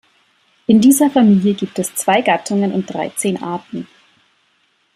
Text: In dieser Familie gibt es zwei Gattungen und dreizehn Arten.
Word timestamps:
In 0.65 0.81
dieser 0.81 1.11
Familie 1.11 1.53
gibt 1.53 1.77
es 1.77 1.93
zwei 1.93 2.23
Gattungen 2.23 2.71
und 2.71 2.91
dreizehn 2.91 3.39
Arten. 3.39 3.85